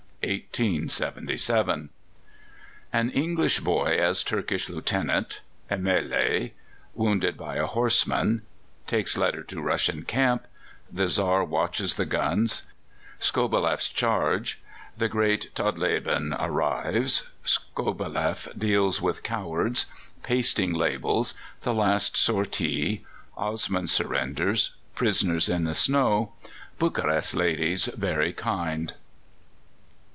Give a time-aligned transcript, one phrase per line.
[0.23, 1.89] CHAPTER XX PLEVNA (1877)
[2.93, 6.51] An English boy as Turkish Lieutenant A mêlée
[6.93, 8.43] Wounded by a horseman
[8.85, 10.45] Takes letter to Russian camp
[10.91, 12.61] The Czar watches the guns
[13.19, 14.61] Skobeleff's charge
[14.95, 19.87] The great Todleben arrives Skobeleff deals with cowards
[20.21, 21.33] Pasting labels
[21.63, 23.03] The last sortie
[23.35, 26.33] Osman surrenders Prisoners in the snow
[26.79, 28.93] Bukarest ladies very kind.